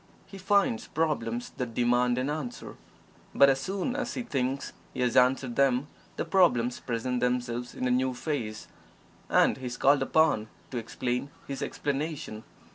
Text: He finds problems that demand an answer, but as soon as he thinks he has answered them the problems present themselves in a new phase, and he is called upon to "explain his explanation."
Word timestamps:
He 0.25 0.39
finds 0.39 0.87
problems 0.87 1.51
that 1.57 1.75
demand 1.75 2.17
an 2.17 2.27
answer, 2.27 2.75
but 3.35 3.49
as 3.51 3.59
soon 3.59 3.95
as 3.95 4.15
he 4.15 4.23
thinks 4.23 4.73
he 4.95 5.01
has 5.01 5.15
answered 5.15 5.55
them 5.55 5.85
the 6.17 6.25
problems 6.25 6.79
present 6.79 7.19
themselves 7.19 7.75
in 7.75 7.87
a 7.87 7.91
new 7.91 8.15
phase, 8.15 8.67
and 9.29 9.57
he 9.57 9.67
is 9.67 9.77
called 9.77 10.01
upon 10.01 10.47
to 10.71 10.79
"explain 10.79 11.29
his 11.47 11.61
explanation." 11.61 12.43